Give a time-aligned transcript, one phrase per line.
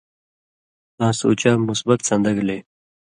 [0.95, 2.57] تاں سُوچہ مثبت سن٘دہ گلے